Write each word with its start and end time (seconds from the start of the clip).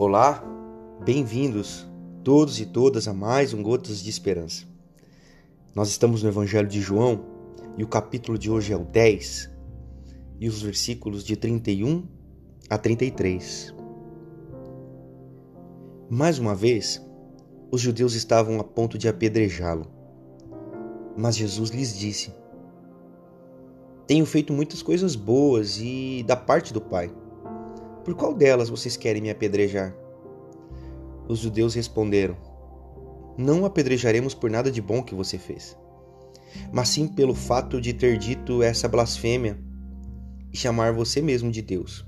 Olá, 0.00 0.44
bem-vindos 1.04 1.84
todos 2.22 2.60
e 2.60 2.66
todas 2.66 3.08
a 3.08 3.12
mais 3.12 3.52
um 3.52 3.60
Gotas 3.60 4.00
de 4.00 4.08
Esperança. 4.08 4.64
Nós 5.74 5.88
estamos 5.88 6.22
no 6.22 6.28
Evangelho 6.28 6.68
de 6.68 6.80
João 6.80 7.24
e 7.76 7.82
o 7.82 7.88
capítulo 7.88 8.38
de 8.38 8.48
hoje 8.48 8.72
é 8.72 8.76
o 8.76 8.84
10 8.84 9.50
e 10.38 10.48
os 10.48 10.62
versículos 10.62 11.24
de 11.24 11.34
31 11.34 12.06
a 12.70 12.78
33. 12.78 13.74
Mais 16.08 16.38
uma 16.38 16.54
vez, 16.54 17.04
os 17.68 17.80
judeus 17.80 18.14
estavam 18.14 18.60
a 18.60 18.64
ponto 18.64 18.96
de 18.96 19.08
apedrejá-lo. 19.08 19.90
Mas 21.16 21.36
Jesus 21.36 21.70
lhes 21.70 21.98
disse: 21.98 22.32
Tenho 24.06 24.24
feito 24.24 24.52
muitas 24.52 24.80
coisas 24.80 25.16
boas 25.16 25.80
e 25.80 26.22
da 26.24 26.36
parte 26.36 26.72
do 26.72 26.80
Pai 26.80 27.10
por 28.08 28.14
qual 28.14 28.32
delas 28.32 28.70
vocês 28.70 28.96
querem 28.96 29.20
me 29.20 29.28
apedrejar? 29.28 29.94
Os 31.28 31.40
judeus 31.40 31.74
responderam: 31.74 32.38
Não 33.36 33.66
apedrejaremos 33.66 34.32
por 34.32 34.50
nada 34.50 34.70
de 34.70 34.80
bom 34.80 35.02
que 35.02 35.14
você 35.14 35.36
fez, 35.36 35.76
mas 36.72 36.88
sim 36.88 37.06
pelo 37.06 37.34
fato 37.34 37.78
de 37.78 37.92
ter 37.92 38.16
dito 38.16 38.62
essa 38.62 38.88
blasfêmia 38.88 39.58
e 40.50 40.56
chamar 40.56 40.90
você 40.90 41.20
mesmo 41.20 41.50
de 41.50 41.60
Deus. 41.60 42.06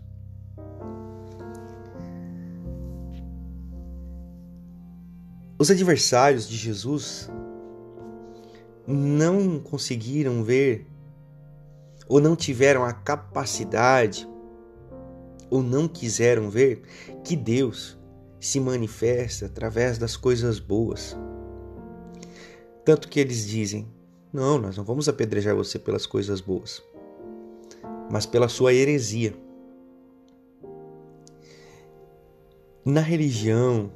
Os 5.58 5.70
adversários 5.70 6.48
de 6.48 6.56
Jesus 6.56 7.30
não 8.86 9.60
conseguiram 9.60 10.42
ver 10.42 10.86
ou 12.08 12.22
não 12.22 12.34
tiveram 12.34 12.86
a 12.86 12.92
capacidade 12.94 14.27
ou 15.50 15.62
não 15.62 15.88
quiseram 15.88 16.48
ver 16.48 16.83
que 17.25 17.36
Deus 17.36 17.98
se 18.38 18.58
manifesta 18.61 19.47
através 19.47 19.98
das 19.98 20.16
coisas 20.16 20.58
boas. 20.58 21.16
Tanto 22.84 23.08
que 23.08 23.20
eles 23.20 23.47
dizem: 23.47 23.86
Não, 24.33 24.58
nós 24.58 24.77
não 24.77 24.84
vamos 24.84 25.08
apedrejar 25.08 25.55
você 25.55 25.78
pelas 25.78 26.06
coisas 26.06 26.41
boas, 26.41 26.83
mas 28.10 28.25
pela 28.25 28.48
sua 28.48 28.72
heresia. 28.72 29.34
Na 32.84 33.00
religião, 33.00 33.92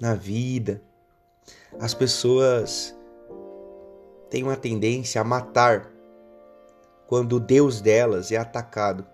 na 0.00 0.14
vida, 0.14 0.82
as 1.78 1.94
pessoas 1.94 2.96
têm 4.28 4.42
uma 4.42 4.56
tendência 4.56 5.20
a 5.20 5.24
matar 5.24 5.92
quando 7.06 7.36
o 7.36 7.40
Deus 7.40 7.80
delas 7.80 8.32
é 8.32 8.36
atacado 8.36 9.06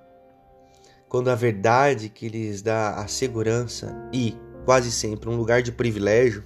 quando 1.08 1.28
a 1.28 1.34
verdade 1.34 2.08
que 2.08 2.28
lhes 2.28 2.60
dá 2.60 2.96
a 2.96 3.08
segurança 3.08 4.08
e, 4.12 4.36
quase 4.64 4.92
sempre, 4.92 5.30
um 5.30 5.36
lugar 5.36 5.62
de 5.62 5.72
privilégio 5.72 6.44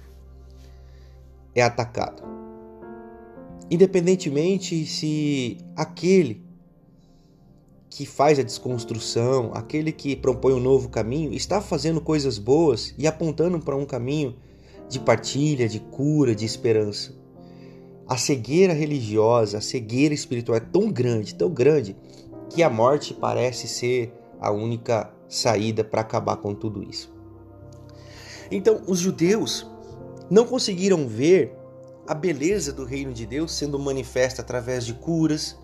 é 1.53 1.61
atacado. 1.61 2.23
Independentemente 3.69 4.85
se 4.85 5.57
aquele 5.75 6.43
que 7.89 8.05
faz 8.05 8.39
a 8.39 8.43
desconstrução, 8.43 9.51
aquele 9.53 9.91
que 9.91 10.15
propõe 10.15 10.53
um 10.53 10.59
novo 10.59 10.89
caminho, 10.89 11.33
está 11.33 11.61
fazendo 11.61 12.01
coisas 12.01 12.39
boas 12.39 12.93
e 12.97 13.05
apontando 13.05 13.59
para 13.59 13.75
um 13.75 13.85
caminho 13.85 14.35
de 14.89 14.99
partilha, 14.99 15.67
de 15.67 15.79
cura, 15.79 16.33
de 16.33 16.45
esperança. 16.45 17.13
A 18.07 18.17
cegueira 18.17 18.73
religiosa, 18.73 19.59
a 19.59 19.61
cegueira 19.61 20.13
espiritual 20.13 20.57
é 20.57 20.59
tão 20.59 20.91
grande, 20.91 21.35
tão 21.35 21.49
grande, 21.49 21.95
que 22.49 22.63
a 22.63 22.69
morte 22.69 23.13
parece 23.13 23.67
ser 23.67 24.11
a 24.43 24.51
única 24.51 25.11
saída 25.27 25.83
para 25.83 26.01
acabar 26.01 26.37
com 26.37 26.53
tudo 26.53 26.83
isso. 26.83 27.13
Então, 28.51 28.81
os 28.87 28.99
judeus 28.99 29.65
não 30.29 30.45
conseguiram 30.45 31.07
ver 31.07 31.57
a 32.07 32.13
beleza 32.13 32.73
do 32.73 32.83
reino 32.83 33.13
de 33.13 33.25
Deus 33.25 33.53
sendo 33.53 33.79
manifesta 33.79 34.41
através 34.41 34.85
de 34.85 34.93
curas, 34.93 35.57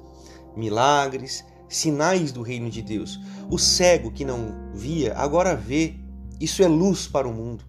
milagres, 0.56 1.44
sinais 1.68 2.32
do 2.32 2.42
reino 2.42 2.70
de 2.70 2.82
Deus. 2.82 3.20
O 3.52 3.60
cego 3.60 4.12
que 4.12 4.24
não 4.24 4.72
via 4.74 5.14
agora 5.16 5.56
vê. 5.56 5.96
Isso 6.40 6.64
é 6.64 6.68
luz 6.68 7.06
para 7.06 7.28
o 7.28 7.34
mundo. 7.34 7.66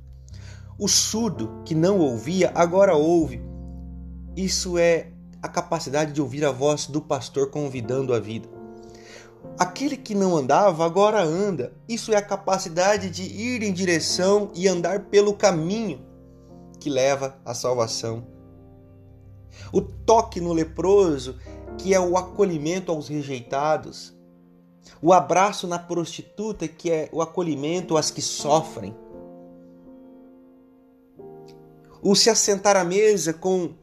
O 0.78 0.86
surdo 0.86 1.62
que 1.64 1.74
não 1.74 1.98
ouvia 1.98 2.52
agora 2.54 2.94
ouve. 2.94 3.42
Isso 4.36 4.78
é 4.78 5.08
a 5.42 5.48
capacidade 5.48 6.12
de 6.12 6.20
ouvir 6.20 6.44
a 6.44 6.52
voz 6.52 6.86
do 6.86 7.00
pastor 7.00 7.50
convidando 7.50 8.14
a 8.14 8.20
vida. 8.20 8.59
Aquele 9.58 9.96
que 9.96 10.14
não 10.14 10.36
andava 10.36 10.84
agora 10.84 11.22
anda. 11.22 11.72
Isso 11.88 12.12
é 12.12 12.16
a 12.16 12.22
capacidade 12.22 13.10
de 13.10 13.22
ir 13.22 13.62
em 13.62 13.72
direção 13.72 14.50
e 14.54 14.66
andar 14.66 15.06
pelo 15.06 15.34
caminho 15.34 16.00
que 16.78 16.88
leva 16.88 17.38
à 17.44 17.52
salvação. 17.52 18.26
O 19.72 19.82
toque 19.82 20.40
no 20.40 20.52
leproso, 20.52 21.38
que 21.76 21.94
é 21.94 22.00
o 22.00 22.16
acolhimento 22.16 22.90
aos 22.90 23.08
rejeitados. 23.08 24.16
O 25.02 25.12
abraço 25.12 25.66
na 25.66 25.78
prostituta, 25.78 26.66
que 26.66 26.90
é 26.90 27.08
o 27.12 27.20
acolhimento 27.20 27.96
às 27.96 28.10
que 28.10 28.22
sofrem. 28.22 28.96
O 32.02 32.14
se 32.14 32.30
assentar 32.30 32.76
à 32.76 32.84
mesa 32.84 33.34
com 33.34 33.74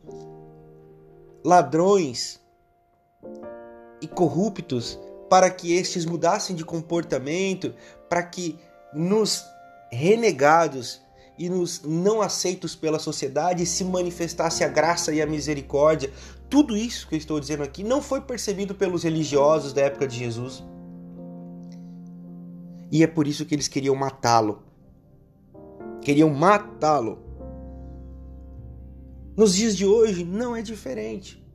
ladrões 1.45 2.41
e 4.01 4.07
corruptos 4.07 4.99
para 5.29 5.49
que 5.49 5.73
estes 5.73 6.05
mudassem 6.05 6.55
de 6.55 6.63
comportamento, 6.63 7.73
para 8.09 8.23
que 8.23 8.57
nos 8.93 9.43
renegados 9.91 11.01
e 11.37 11.49
nos 11.49 11.81
não 11.83 12.21
aceitos 12.21 12.75
pela 12.75 12.97
sociedade 12.97 13.65
se 13.65 13.83
manifestasse 13.83 14.63
a 14.63 14.67
graça 14.67 15.13
e 15.13 15.21
a 15.21 15.25
misericórdia. 15.25 16.11
Tudo 16.49 16.75
isso 16.75 17.07
que 17.07 17.15
eu 17.15 17.19
estou 17.19 17.39
dizendo 17.39 17.63
aqui 17.63 17.83
não 17.83 18.01
foi 18.01 18.21
percebido 18.21 18.73
pelos 18.73 19.03
religiosos 19.03 19.73
da 19.73 19.81
época 19.81 20.07
de 20.07 20.17
Jesus. 20.17 20.63
E 22.91 23.03
é 23.03 23.07
por 23.07 23.27
isso 23.27 23.45
que 23.45 23.53
eles 23.53 23.67
queriam 23.67 23.95
matá-lo. 23.95 24.63
Queriam 26.01 26.29
matá-lo. 26.29 27.19
Nos 29.35 29.53
dias 29.53 29.75
de 29.75 29.85
hoje 29.85 30.23
não 30.23 30.55
é 30.55 30.61
diferente. 30.61 31.45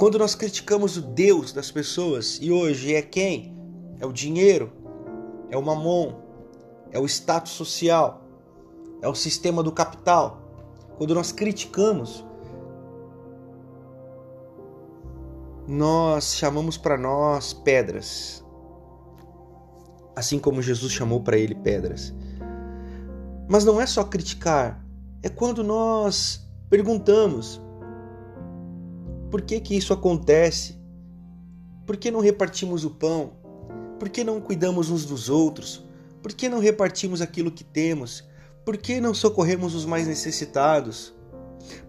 Quando 0.00 0.18
nós 0.18 0.34
criticamos 0.34 0.96
o 0.96 1.02
Deus 1.02 1.52
das 1.52 1.70
pessoas, 1.70 2.38
e 2.40 2.50
hoje 2.50 2.94
é 2.94 3.02
quem? 3.02 3.54
É 3.98 4.06
o 4.06 4.12
dinheiro, 4.14 4.72
é 5.50 5.58
o 5.58 5.62
mamon, 5.62 6.14
é 6.90 6.98
o 6.98 7.04
status 7.04 7.52
social, 7.52 8.24
é 9.02 9.08
o 9.08 9.14
sistema 9.14 9.62
do 9.62 9.70
capital. 9.70 10.40
Quando 10.96 11.14
nós 11.14 11.32
criticamos, 11.32 12.24
nós 15.68 16.34
chamamos 16.34 16.78
para 16.78 16.96
nós 16.96 17.52
pedras, 17.52 18.42
assim 20.16 20.38
como 20.38 20.62
Jesus 20.62 20.92
chamou 20.92 21.20
para 21.20 21.36
ele 21.36 21.54
pedras. 21.54 22.14
Mas 23.46 23.66
não 23.66 23.78
é 23.78 23.84
só 23.84 24.02
criticar, 24.02 24.82
é 25.22 25.28
quando 25.28 25.62
nós 25.62 26.50
perguntamos: 26.70 27.60
por 29.30 29.42
que, 29.42 29.60
que 29.60 29.76
isso 29.76 29.92
acontece? 29.92 30.76
Por 31.86 31.96
que 31.96 32.10
não 32.10 32.20
repartimos 32.20 32.84
o 32.84 32.90
pão? 32.90 33.32
Por 33.98 34.08
que 34.08 34.24
não 34.24 34.40
cuidamos 34.40 34.90
uns 34.90 35.04
dos 35.04 35.28
outros? 35.28 35.84
Por 36.22 36.32
que 36.32 36.48
não 36.48 36.58
repartimos 36.58 37.20
aquilo 37.20 37.50
que 37.50 37.62
temos? 37.62 38.24
Por 38.64 38.76
que 38.76 39.00
não 39.00 39.14
socorremos 39.14 39.74
os 39.74 39.84
mais 39.84 40.06
necessitados? 40.06 41.14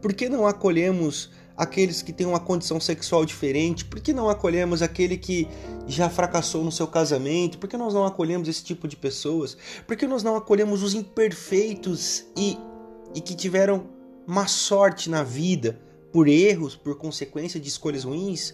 Por 0.01 0.13
que 0.13 0.29
não 0.29 0.45
acolhemos 0.45 1.31
aqueles 1.57 2.01
que 2.01 2.13
têm 2.13 2.27
uma 2.27 2.39
condição 2.39 2.79
sexual 2.79 3.25
diferente? 3.25 3.85
Por 3.85 3.99
que 3.99 4.13
não 4.13 4.29
acolhemos 4.29 4.81
aquele 4.81 5.17
que 5.17 5.47
já 5.87 6.09
fracassou 6.09 6.63
no 6.63 6.71
seu 6.71 6.87
casamento? 6.87 7.57
Por 7.57 7.67
que 7.67 7.77
nós 7.77 7.93
não 7.93 8.05
acolhemos 8.05 8.47
esse 8.47 8.63
tipo 8.63 8.87
de 8.87 8.95
pessoas? 8.95 9.57
Por 9.87 9.95
que 9.95 10.05
nós 10.05 10.21
não 10.23 10.35
acolhemos 10.35 10.83
os 10.83 10.93
imperfeitos 10.93 12.25
e, 12.37 12.57
e 13.15 13.21
que 13.21 13.35
tiveram 13.35 13.85
má 14.27 14.47
sorte 14.47 15.09
na 15.09 15.23
vida? 15.23 15.79
Por 16.11 16.27
erros, 16.27 16.75
por 16.75 16.97
consequência 16.97 17.59
de 17.59 17.67
escolhas 17.67 18.03
ruins? 18.03 18.53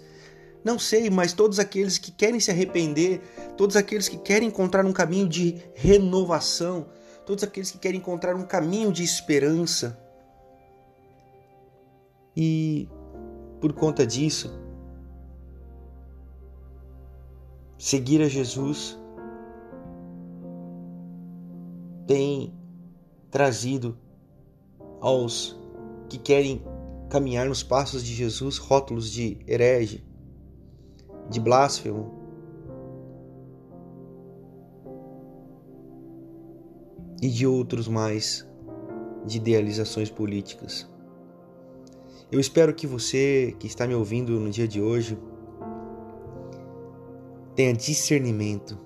Não 0.63 0.77
sei, 0.77 1.09
mas 1.09 1.33
todos 1.33 1.59
aqueles 1.59 1.97
que 1.97 2.11
querem 2.11 2.39
se 2.39 2.51
arrepender, 2.51 3.21
todos 3.55 3.75
aqueles 3.75 4.09
que 4.09 4.17
querem 4.17 4.49
encontrar 4.49 4.85
um 4.85 4.91
caminho 4.91 5.27
de 5.27 5.55
renovação, 5.73 6.87
todos 7.25 7.43
aqueles 7.43 7.71
que 7.71 7.77
querem 7.77 7.99
encontrar 7.99 8.35
um 8.35 8.45
caminho 8.45 8.91
de 8.91 9.03
esperança. 9.03 9.97
E 12.35 12.87
por 13.59 13.73
conta 13.73 14.05
disso, 14.05 14.53
seguir 17.77 18.21
a 18.21 18.27
Jesus 18.27 18.97
tem 22.05 22.53
trazido 23.29 23.97
aos 25.01 25.57
que 26.09 26.17
querem 26.17 26.61
caminhar 27.09 27.47
nos 27.47 27.63
passos 27.63 28.03
de 28.03 28.13
Jesus 28.13 28.57
rótulos 28.57 29.11
de 29.11 29.37
herege, 29.47 30.03
de 31.29 31.39
blasfemo. 31.39 32.17
e 37.21 37.29
de 37.29 37.47
outros 37.47 37.87
mais 37.87 38.47
de 39.25 39.37
idealizações 39.37 40.09
políticas. 40.09 40.89
Eu 42.31 42.39
espero 42.39 42.73
que 42.73 42.85
você 42.85 43.55
que 43.59 43.67
está 43.67 43.87
me 43.87 43.95
ouvindo 43.95 44.39
no 44.39 44.49
dia 44.49 44.67
de 44.67 44.81
hoje 44.81 45.17
tenha 47.55 47.73
discernimento 47.73 48.77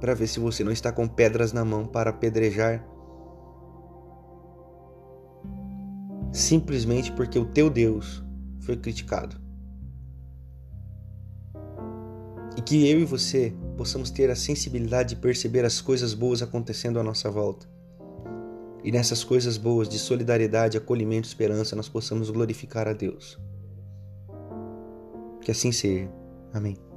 para 0.00 0.14
ver 0.14 0.28
se 0.28 0.38
você 0.38 0.62
não 0.62 0.72
está 0.72 0.92
com 0.92 1.08
pedras 1.08 1.52
na 1.52 1.64
mão 1.64 1.86
para 1.86 2.10
apedrejar 2.10 2.86
simplesmente 6.32 7.12
porque 7.12 7.38
o 7.38 7.44
teu 7.44 7.68
Deus 7.68 8.22
foi 8.60 8.76
criticado. 8.76 9.36
E 12.56 12.62
que 12.62 12.88
eu 12.88 13.00
e 13.00 13.04
você 13.04 13.54
possamos 13.76 14.10
ter 14.10 14.30
a 14.30 14.36
sensibilidade 14.36 15.14
de 15.14 15.20
perceber 15.20 15.64
as 15.64 15.80
coisas 15.80 16.12
boas 16.14 16.42
acontecendo 16.42 16.98
à 16.98 17.02
nossa 17.02 17.30
volta. 17.30 17.66
E 18.82 18.90
nessas 18.90 19.22
coisas 19.22 19.56
boas 19.56 19.88
de 19.88 19.98
solidariedade, 19.98 20.76
acolhimento 20.76 21.28
esperança 21.28 21.76
nós 21.76 21.88
possamos 21.88 22.30
glorificar 22.30 22.88
a 22.88 22.92
Deus. 22.92 23.38
Que 25.42 25.50
assim 25.50 25.72
seja. 25.72 26.10
Amém. 26.52 26.89